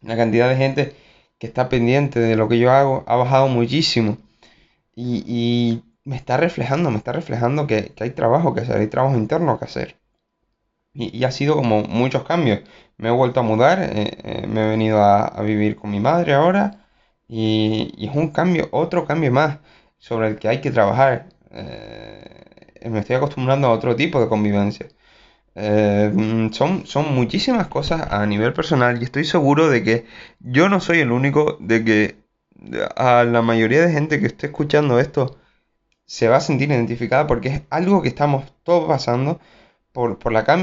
La 0.02 0.18
cantidad 0.18 0.50
de 0.50 0.58
gente 0.58 0.94
que 1.40 1.48
está 1.48 1.70
pendiente 1.70 2.20
de 2.20 2.36
lo 2.36 2.50
que 2.50 2.60
yo 2.60 2.72
hago 2.72 3.06
ha 3.08 3.16
bajado 3.16 3.48
muchísimo. 3.48 4.18
Y, 5.02 5.84
me 6.04 6.16
está 6.16 6.38
reflejando, 6.38 6.92
me 6.92 6.98
está 6.98 7.12
reflejando 7.12 7.68
que, 7.68 7.94
hay 8.00 8.12
trabajo 8.12 8.54
que 8.54 8.62
hacer, 8.62 8.78
hay 8.78 8.88
trabajo 8.88 9.16
interno 9.18 9.60
que 9.60 9.66
hacer. 9.66 9.98
Y, 10.94 11.24
ha 11.24 11.32
sido 11.32 11.56
como 11.56 11.84
muchos 11.84 12.24
cambios. 12.24 12.62
Me 12.98 13.10
he 13.10 13.12
vuelto 13.12 13.40
a 13.40 13.44
mudar, 13.44 13.80
eh, 13.82 14.18
eh, 14.24 14.48
me 14.48 14.66
he 14.66 14.70
venido 14.70 15.02
a, 15.04 15.42
vivir 15.44 15.76
con 15.76 15.92
mi 15.92 16.00
madre 16.00 16.34
ahora. 16.34 16.86
Y, 17.28 18.08
es 18.08 18.16
un 18.16 18.30
cambio, 18.32 18.70
otro 18.72 19.06
cambio 19.06 19.32
más 19.32 19.60
sobre 19.98 20.30
el 20.30 20.40
que 20.40 20.48
hay 20.50 20.62
que 20.62 20.72
trabajar. 20.72 21.30
Eh, 21.52 22.90
me 22.90 23.00
estoy 23.00 23.16
acostumbrando 23.18 23.68
a 23.68 23.72
otro 23.72 23.96
tipo 23.96 24.20
de 24.22 24.28
convivencia. 24.30 24.88
son, 26.52 26.86
son 26.86 27.16
muchísimas 27.16 27.68
cosas 27.68 28.12
a 28.12 28.26
nivel 28.26 28.54
personal 28.54 29.02
y 29.02 29.06
estoy 29.06 29.26
seguro 29.26 29.70
de 29.70 29.84
que 29.84 30.06
yo 30.40 30.70
no 30.70 30.80
soy 30.80 31.00
el 31.00 31.12
único 31.12 31.58
de 31.60 31.84
que 31.84 32.21
a 32.96 33.24
la 33.24 33.42
mayoría 33.42 33.82
de 33.82 33.92
gente 33.92 34.20
que 34.20 34.28
esté 34.28 34.48
escuchando 34.48 35.00
esto 35.00 35.38
se 36.06 36.28
va 36.28 36.38
a 36.38 36.42
sentir 36.42 36.70
identificada 36.72 37.28
porque 37.28 37.50
es 37.50 37.62
algo 37.70 38.02
que 38.02 38.10
estamos 38.10 38.54
todos 38.64 38.88
pasando 38.88 39.40
por, 39.92 40.20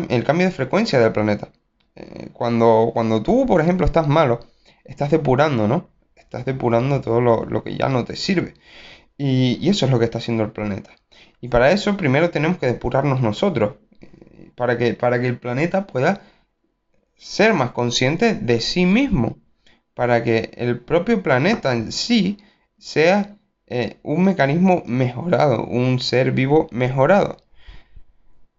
el 0.09 0.25
cambio 0.25 0.47
de 0.47 0.53
frecuencia 0.53 0.99
del 1.01 1.13
planeta. 1.13 1.49
Eh, 1.97 2.29
cuando, 2.33 2.91
cuando 2.93 3.23
tú, 3.23 3.47
por 3.47 3.61
ejemplo, 3.61 3.87
estás 3.87 4.09
malo, 4.09 4.41
estás 4.85 5.11
depurando, 5.11 5.67
¿no? 5.69 5.89
Estás 6.17 6.45
depurando 6.45 7.01
todo 7.01 7.21
lo, 7.21 7.65
que 7.65 7.77
ya 7.77 7.89
no 7.89 8.05
te 8.05 8.17
sirve. 8.17 8.55
Y, 9.17 9.69
eso 9.69 9.87
es 9.87 9.93
lo 9.93 9.99
que 9.99 10.05
está 10.05 10.19
haciendo 10.19 10.45
el 10.45 10.53
planeta. 10.53 10.91
Y 11.41 11.49
para 11.49 11.71
eso 11.73 11.97
primero 11.97 12.31
tenemos 12.31 12.59
que 12.59 12.67
depurarnos 12.67 13.21
nosotros, 13.21 13.77
eh, 14.01 14.51
para 14.55 14.79
que, 14.79 14.95
para 14.95 15.21
que 15.21 15.27
el 15.27 15.39
planeta 15.39 15.87
pueda 15.87 16.23
ser 17.17 17.55
más 17.55 17.73
consciente 17.73 18.35
de 18.35 18.61
sí 18.61 18.87
mismo 18.87 19.39
para 19.99 20.23
que 20.23 20.53
el 20.57 20.79
propio 20.79 21.25
planeta 21.25 21.73
en 21.73 21.91
sí 21.91 22.39
sea 22.79 23.37
eh, 23.67 23.97
un 24.05 24.23
mecanismo 24.23 24.85
mejorado, 24.87 25.65
un 25.65 25.99
ser 25.99 26.31
vivo 26.31 26.69
mejorado. 26.71 27.39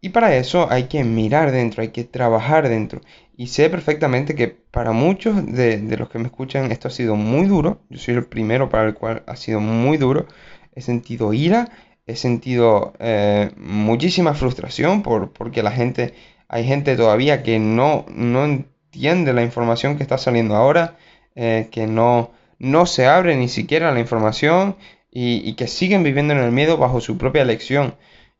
Y 0.01 0.09
para 0.09 0.35
eso 0.35 0.69
hay 0.69 0.89
que 0.89 1.05
mirar 1.05 1.53
dentro, 1.53 1.81
hay 1.81 1.91
que 1.91 2.03
trabajar 2.03 2.67
dentro. 2.67 2.99
Y 3.37 3.47
sé 3.47 3.69
perfectamente 3.69 4.35
que 4.35 4.49
para 4.49 4.91
muchos 4.91 5.45
de, 5.45 5.79
los 5.97 6.09
que 6.09 6.19
me 6.19 6.25
escuchan 6.25 6.73
esto 6.73 6.89
ha 6.89 6.91
sido 6.91 7.15
muy 7.15 7.47
duro. 7.47 7.79
Yo 7.89 7.99
soy 7.99 8.15
el 8.15 8.25
primero 8.25 8.67
para 8.67 8.89
el 8.89 8.95
cual 8.95 9.23
ha 9.25 9.37
sido 9.37 9.61
muy 9.61 9.95
duro. 9.95 10.27
He 10.75 10.81
sentido 10.81 11.31
ira, 11.31 11.69
he 12.05 12.17
sentido 12.17 12.91
eh, 12.99 13.51
muchísima 13.55 14.33
frustración 14.33 15.03
por, 15.03 15.31
porque 15.31 15.63
la 15.63 15.71
gente, 15.71 16.15
hay 16.49 16.65
gente 16.65 16.97
todavía 16.97 17.43
que 17.43 17.59
no, 17.59 18.05
no 18.09 18.43
entiende 18.43 19.31
la 19.31 19.41
información 19.41 19.95
que 19.95 20.03
está 20.03 20.17
saliendo 20.17 20.57
ahora 20.57 20.97
eh, 21.41 21.69
que 21.71 21.87
no, 21.87 22.31
no 22.59 22.85
se 22.85 23.07
abre 23.07 23.37
ni 23.37 23.47
siquiera 23.47 23.93
la 23.93 24.01
información 24.01 24.75
y, 25.09 25.53
que 25.53 25.67
siguen 25.67 26.03
viviendo 26.03 26.33
en 26.33 26.41
el 26.41 26.51
miedo 26.51 26.77
bajo 26.77 26.99
su 26.99 27.17
propia 27.17 27.43
elección. 27.43 27.95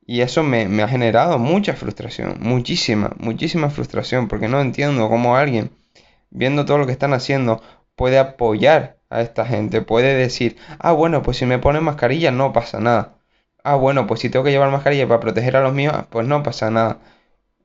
Y 0.05 0.19
eso 0.19 0.43
me, 0.43 0.83
ha 0.83 0.87
generado 0.89 1.39
mucha 1.39 1.75
frustración, 1.75 2.39
muchísima, 2.41 3.15
muchísima 3.17 3.69
frustración, 3.69 4.27
porque 4.27 4.49
no 4.49 4.59
entiendo 4.59 5.07
cómo 5.07 5.37
alguien, 5.37 5.71
viendo 6.29 6.65
todo 6.65 6.77
lo 6.77 6.87
que 6.87 6.91
están 6.91 7.13
haciendo, 7.13 7.61
puede 7.95 8.19
apoyar 8.19 8.97
a 9.09 9.21
esta 9.21 9.45
gente, 9.45 9.81
puede 9.81 10.15
decir, 10.15 10.57
ah, 10.79 10.91
bueno, 10.91 11.23
pues 11.23 11.37
si 11.37 11.45
me 11.45 11.57
ponen 11.57 11.83
mascarilla 11.83 12.31
no 12.31 12.51
pasa 12.51 12.81
nada. 12.81 13.15
Ah, 13.63 13.75
bueno, 13.75 14.07
pues 14.07 14.19
si 14.19 14.29
tengo 14.29 14.43
que 14.43 14.51
llevar 14.51 14.71
mascarilla 14.71 15.07
para 15.07 15.21
proteger 15.21 15.55
a 15.55 15.61
los 15.61 15.73
míos, 15.73 15.95
pues 16.09 16.27
no 16.27 16.43
pasa 16.43 16.69
nada 16.69 16.99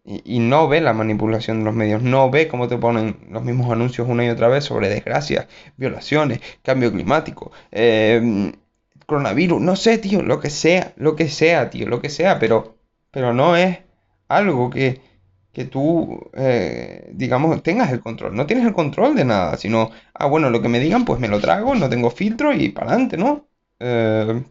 y, 0.05 0.39
no 0.41 0.69
ve 0.69 0.81
la 0.81 0.93
manipulación 0.93 1.61
de 1.61 1.65
los 1.65 1.75
medios, 1.75 2.03
no 2.03 2.31
ve 2.31 2.49
cómo 2.49 2.69
te 2.69 2.77
ponen 2.77 3.17
los 3.31 3.43
mismos 3.43 3.71
anuncios 3.73 4.09
una 4.09 4.25
y 4.25 4.29
otra 4.29 4.49
vez 4.49 4.65
sobre 4.65 4.89
desgracias, 4.89 5.47
violaciones, 5.77 6.41
cambio 6.63 6.93
climático, 6.93 7.53
em, 7.71 8.53
coronavirus, 9.07 9.61
no 9.61 9.77
sé, 9.77 9.99
tío, 9.99 10.23
lo 10.23 10.41
que 10.41 10.51
sea, 10.51 10.93
lo 10.97 11.17
que 11.17 11.29
sea, 11.29 11.71
tío, 11.71 11.89
lo 11.89 12.01
que 12.01 12.11
sea, 12.11 12.39
pero, 12.39 12.77
pero 13.11 13.33
no 13.33 13.57
es 13.57 13.79
algo 14.29 14.71
que, 14.71 15.01
que 15.53 15.65
tú, 15.65 16.31
eh, 16.35 17.11
digamos, 17.15 17.63
tengas 17.63 17.93
el 17.93 18.01
control. 18.01 18.35
No 18.37 18.47
tienes 18.47 18.67
el 18.67 18.75
control 18.75 19.15
de 19.17 19.25
nada, 19.25 19.57
sino, 19.57 19.91
ah, 20.15 20.27
bueno, 20.27 20.51
lo 20.51 20.63
que 20.63 20.69
me 20.69 20.81
digan, 20.81 21.05
pues 21.05 21.21
me 21.21 21.29
lo 21.29 21.41
trago, 21.41 21.75
no 21.75 21.89
tengo 21.89 22.11
filtro 22.11 22.53
y 22.53 22.71
para 22.71 22.89
adelante, 22.91 23.17
¿no? 23.17 23.47
Eh, 23.81 24.43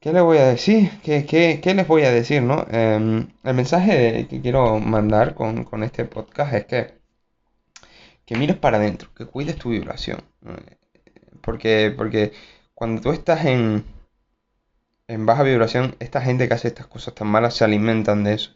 ¿Qué 0.00 0.12
les 0.12 0.22
voy 0.22 0.38
a 0.38 0.46
decir? 0.46 0.90
¿Qué, 1.02 1.60
les 1.74 1.88
voy 1.88 2.02
a 2.04 2.12
decir, 2.12 2.42
no? 2.42 2.64
Em, 2.70 3.28
el 3.42 3.54
mensaje 3.54 4.26
que 4.28 4.40
quiero 4.40 4.78
mandar 4.78 5.34
con, 5.34 5.82
este 5.82 6.04
podcast 6.04 6.54
es 6.54 6.66
que, 6.66 6.94
que 8.24 8.36
mires 8.36 8.56
para 8.56 8.78
adentro, 8.78 9.10
que 9.14 9.26
cuides 9.26 9.56
tu 9.56 9.70
vibración. 9.70 10.22
Porque, 11.40 11.92
porque 11.96 12.32
cuando 12.74 13.02
tú 13.02 13.10
estás 13.10 13.44
en, 13.46 13.84
en 15.08 15.26
baja 15.26 15.42
vibración, 15.42 15.96
esta 15.98 16.20
gente 16.20 16.46
que 16.48 16.54
hace 16.54 16.68
estas 16.68 16.86
cosas 16.86 17.14
tan 17.14 17.28
malas 17.28 17.54
se 17.54 17.64
alimentan 17.64 18.22
de 18.24 18.34
eso. 18.34 18.52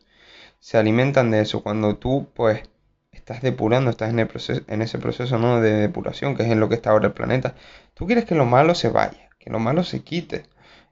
Se 0.61 0.79
alimentan 0.79 1.31
de 1.33 1.41
eso. 1.41 1.63
Cuando 1.65 1.97
tú, 1.97 2.29
pues, 2.35 2.63
estás 3.11 3.43
depurando, 3.43 3.91
estás 3.91 4.11
en, 4.11 4.21
el 4.21 4.29
proceso, 4.29 4.63
en 4.69 4.83
ese 4.83 4.99
proceso 4.99 5.39
¿no? 5.39 5.61
de 5.61 5.73
depuración, 5.73 6.37
que 6.37 6.45
es 6.45 6.51
en 6.51 6.61
lo 6.61 6.69
que 6.69 6.77
está 6.77 6.91
ahora 6.91 7.09
el 7.09 7.15
planeta, 7.15 7.57
tú 7.95 8.07
quieres 8.07 8.27
que 8.27 8.37
lo 8.37 8.47
malo 8.47 8.75
se 8.77 8.89
vaya, 8.91 9.31
que 9.39 9.51
lo 9.51 9.59
malo 9.59 9.83
se 9.85 10.03
quite. 10.03 10.45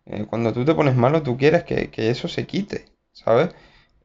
Eh, 0.06 0.26
cuando 0.26 0.52
tú 0.52 0.64
te 0.64 0.74
pones 0.74 0.96
malo, 0.96 1.22
tú 1.22 1.36
quieres 1.36 1.64
que, 1.64 1.90
eso 2.10 2.28
se 2.28 2.46
quite, 2.46 2.86
¿sabes? 3.12 3.50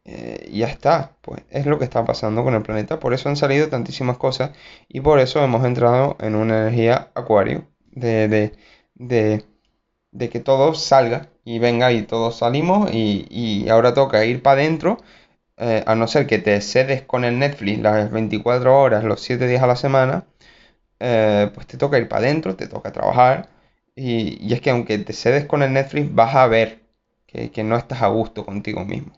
Eh, 0.06 0.50
ya 0.54 0.68
está, 0.68 1.18
pues 1.22 1.44
es 1.50 1.66
lo 1.66 1.80
que 1.80 1.86
está 1.86 2.06
pasando 2.06 2.44
con 2.44 2.54
el 2.56 2.64
planeta. 2.64 3.00
Por 3.00 3.14
eso 3.14 3.30
han 3.30 3.38
salido 3.38 3.70
tantísimas 3.70 4.18
cosas 4.18 4.52
y 4.90 5.02
por 5.02 5.20
eso 5.20 5.44
hemos 5.44 5.66
entrado 5.66 6.18
en 6.20 6.36
una 6.36 6.62
energía 6.64 7.12
acuario 7.16 7.68
de, 7.92 8.28
de, 8.30 9.46
de, 10.12 10.30
que 10.30 10.40
todo 10.40 10.74
salga 10.76 11.30
y 11.44 11.60
venga 11.60 11.92
y 11.92 12.04
todos 12.04 12.38
salimos 12.38 12.92
y, 12.94 13.28
y 13.30 13.70
ahora 13.70 13.94
toca 13.94 14.26
ir 14.26 14.42
para 14.44 14.62
adentro. 14.62 14.98
Eh, 15.58 15.84
a 15.88 15.96
no 15.96 16.08
ser 16.08 16.28
que 16.28 16.40
te 16.40 16.62
cedes 16.62 17.04
con 17.04 17.26
el 17.26 17.40
Netflix 17.40 17.80
las 17.82 18.12
24 18.12 18.80
horas, 18.80 19.04
los 19.06 19.22
7 19.22 19.48
días 19.48 19.64
a 19.64 19.68
la 19.68 19.76
semana, 19.78 20.26
pues 21.00 21.68
te 21.68 21.78
toca 21.78 21.98
ir 21.98 22.08
para 22.08 22.26
adentro, 22.26 22.56
te 22.56 22.68
toca 22.68 22.92
trabajar, 22.92 23.50
y, 23.96 24.54
es 24.54 24.62
que 24.62 24.70
aunque 24.72 24.98
te 25.00 25.14
cedes 25.14 25.46
con 25.46 25.64
el 25.64 25.74
Netflix, 25.74 26.14
vas 26.14 26.36
a 26.36 26.48
ver 26.48 26.84
que, 27.28 27.64
no 27.64 27.78
estás 27.78 28.02
a 28.02 28.08
gusto 28.08 28.46
contigo 28.46 28.86
mismo. 28.86 29.14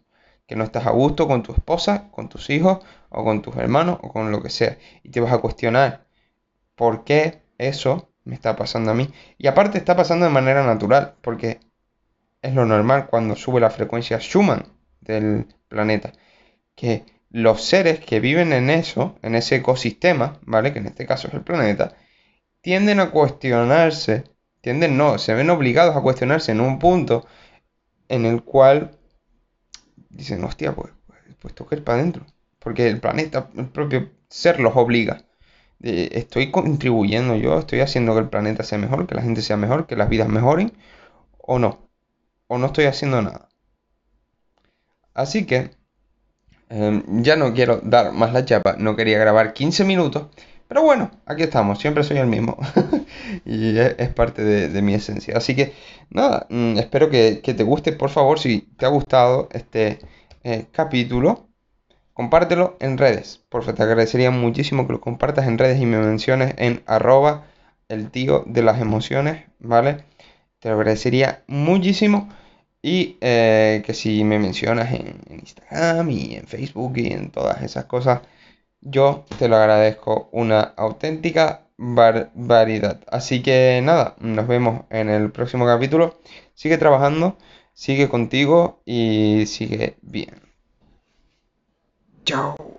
Que 0.47 0.55
no 0.55 0.63
estás 0.63 0.87
a 0.87 0.91
gusto 0.91 1.27
con 1.27 1.43
tu 1.43 1.53
esposa, 1.53 2.09
con 2.11 2.29
tus 2.29 2.49
hijos, 2.49 2.79
o 3.09 3.23
con 3.23 3.41
tus 3.41 3.55
hermanos, 3.57 3.99
o 4.01 4.11
con 4.11 4.31
lo 4.31 4.41
que 4.41 4.49
sea. 4.49 4.77
Y 5.03 5.09
te 5.09 5.19
vas 5.19 5.33
a 5.33 5.39
cuestionar 5.39 6.07
por 6.75 7.03
qué 7.03 7.41
eso 7.57 8.09
me 8.23 8.35
está 8.35 8.55
pasando 8.55 8.91
a 8.91 8.93
mí. 8.93 9.09
Y 9.37 9.47
aparte 9.47 9.77
está 9.77 9.95
pasando 9.95 10.25
de 10.25 10.31
manera 10.31 10.65
natural, 10.65 11.15
porque 11.21 11.59
es 12.41 12.53
lo 12.53 12.65
normal 12.65 13.07
cuando 13.07 13.35
sube 13.35 13.59
la 13.59 13.69
frecuencia 13.69 14.19
Schumann 14.19 14.65
del 15.01 15.47
planeta. 15.69 16.13
Que 16.75 17.05
los 17.29 17.63
seres 17.63 17.99
que 17.99 18.19
viven 18.19 18.53
en 18.53 18.69
eso, 18.69 19.17
en 19.21 19.35
ese 19.35 19.57
ecosistema, 19.57 20.39
¿vale? 20.43 20.73
Que 20.73 20.79
en 20.79 20.87
este 20.87 21.05
caso 21.05 21.27
es 21.27 21.33
el 21.33 21.41
planeta, 21.43 21.95
tienden 22.61 22.99
a 22.99 23.11
cuestionarse 23.11 24.23
¿Entienden? 24.69 24.97
No, 24.97 25.17
se 25.17 25.33
ven 25.33 25.49
obligados 25.49 25.95
a 25.95 26.01
cuestionarse 26.01 26.51
en 26.51 26.59
un 26.59 26.77
punto 26.77 27.25
en 28.09 28.25
el 28.25 28.43
cual 28.43 28.91
dicen, 30.09 30.43
hostia, 30.43 30.75
pues, 30.75 30.91
pues, 31.39 31.53
ir 31.71 31.83
para 31.85 31.99
adentro. 31.99 32.25
Porque 32.59 32.87
el 32.87 32.99
planeta, 32.99 33.49
el 33.55 33.67
propio 33.69 34.09
ser 34.27 34.59
los 34.59 34.75
obliga. 34.75 35.23
estoy 35.81 36.51
contribuyendo 36.51 37.35
yo, 37.37 37.59
estoy 37.59 37.81
haciendo 37.81 38.13
que 38.13 38.21
el 38.21 38.29
planeta 38.29 38.63
sea 38.63 38.77
mejor, 38.77 39.07
que 39.07 39.15
la 39.15 39.21
gente 39.21 39.41
sea 39.41 39.57
mejor, 39.57 39.87
que 39.87 39.95
las 39.95 40.09
vidas 40.09 40.27
mejoren, 40.27 40.73
o 41.39 41.59
no. 41.59 41.89
O 42.47 42.57
no 42.57 42.67
estoy 42.67 42.85
haciendo 42.85 43.21
nada. 43.21 43.49
Así 45.13 45.45
que 45.45 45.71
em, 46.69 47.23
ya 47.23 47.35
no 47.35 47.53
quiero 47.53 47.77
dar 47.83 48.11
más 48.13 48.33
la 48.33 48.45
chapa, 48.45 48.75
no 48.77 48.95
quería 48.95 49.19
grabar 49.19 49.53
15 49.53 49.83
minutos, 49.85 50.27
pero 50.67 50.83
bueno, 50.83 51.11
aquí 51.25 51.43
estamos, 51.43 51.79
siempre 51.79 52.03
soy 52.03 52.17
el 52.17 52.27
mismo. 52.27 52.57
y 53.45 53.77
es, 53.77 54.09
parte 54.09 54.43
de, 54.43 54.81
mi 54.81 54.93
esencia. 54.93 55.37
Así 55.37 55.55
que 55.55 55.73
nada, 56.09 56.47
mm, 56.49 56.77
espero 56.77 57.09
que, 57.09 57.41
te 57.41 57.63
guste, 57.63 57.93
por 57.93 58.09
favor, 58.09 58.39
si 58.39 58.61
te 58.77 58.85
ha 58.85 58.89
gustado 58.89 59.49
este 59.51 59.99
eh, 60.43 60.65
capítulo, 60.71 61.47
compártelo 62.13 62.77
en 62.79 62.97
redes. 62.97 63.43
Por 63.49 63.63
favor, 63.63 63.75
te 63.75 63.83
agradecería 63.83 64.31
muchísimo 64.31 64.87
que 64.87 64.93
lo 64.93 65.01
compartas 65.01 65.47
en 65.47 65.57
redes 65.57 65.81
y 65.81 65.85
me 65.85 65.99
menciones 65.99 66.53
en 66.57 66.83
arroba 66.85 67.45
el 67.89 68.11
tío 68.11 68.43
de 68.45 68.63
las 68.63 68.81
emociones, 68.81 69.45
¿vale? 69.59 70.03
Te 70.59 70.69
lo 70.69 70.75
agradecería 70.75 71.43
muchísimo. 71.47 72.29
Y 72.81 73.17
eh, 73.21 73.83
que 73.85 73.93
si 73.93 74.23
me 74.23 74.39
mencionas 74.39 74.93
en, 74.93 75.19
Instagram 75.29 76.09
y 76.09 76.35
en 76.35 76.47
Facebook 76.47 76.93
y 76.97 77.07
en 77.11 77.31
todas 77.31 77.61
esas 77.63 77.85
cosas, 77.85 78.21
yo 78.81 79.25
te 79.39 79.47
lo 79.47 79.57
agradezco 79.57 80.29
una 80.31 80.61
auténtica 80.61 81.67
barbaridad. 81.77 83.01
Así 83.07 83.41
que 83.41 83.81
nada, 83.83 84.15
nos 84.19 84.47
vemos 84.47 84.85
en 84.89 85.09
el 85.09 85.31
próximo 85.31 85.65
capítulo. 85.65 86.19
Sigue 86.53 86.77
trabajando, 86.77 87.37
sigue 87.73 88.09
contigo 88.09 88.81
y 88.85 89.45
sigue 89.47 89.97
bien. 90.01 90.41
Chao. 92.25 92.76